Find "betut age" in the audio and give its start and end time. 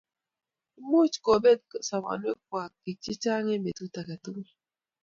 3.65-4.15